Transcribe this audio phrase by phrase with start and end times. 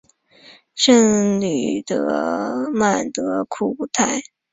[0.73, 1.85] 圣吕
[2.73, 4.19] 曼德库泰。